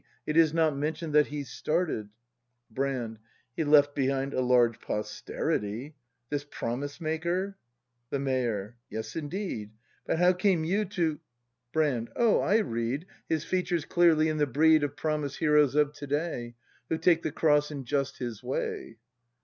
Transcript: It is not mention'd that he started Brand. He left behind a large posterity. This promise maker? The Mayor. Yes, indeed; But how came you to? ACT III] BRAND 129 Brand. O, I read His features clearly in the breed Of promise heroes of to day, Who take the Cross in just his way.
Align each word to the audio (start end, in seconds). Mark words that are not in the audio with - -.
It 0.25 0.35
is 0.35 0.51
not 0.51 0.75
mention'd 0.75 1.13
that 1.13 1.27
he 1.27 1.43
started 1.43 2.09
Brand. 2.71 3.19
He 3.55 3.63
left 3.63 3.93
behind 3.93 4.33
a 4.33 4.41
large 4.41 4.79
posterity. 4.81 5.93
This 6.31 6.43
promise 6.43 6.99
maker? 6.99 7.55
The 8.09 8.17
Mayor. 8.17 8.77
Yes, 8.89 9.15
indeed; 9.15 9.73
But 10.07 10.17
how 10.17 10.33
came 10.33 10.63
you 10.63 10.85
to? 10.85 10.89
ACT 11.11 11.19
III] 11.19 11.19
BRAND 11.73 12.09
129 12.15 12.15
Brand. 12.15 12.39
O, 12.39 12.39
I 12.39 12.57
read 12.67 13.05
His 13.29 13.45
features 13.45 13.85
clearly 13.85 14.27
in 14.27 14.37
the 14.37 14.47
breed 14.47 14.81
Of 14.83 14.95
promise 14.95 15.37
heroes 15.37 15.75
of 15.75 15.93
to 15.93 16.07
day, 16.07 16.55
Who 16.89 16.97
take 16.97 17.21
the 17.21 17.31
Cross 17.31 17.69
in 17.69 17.85
just 17.85 18.17
his 18.17 18.41
way. 18.41 18.97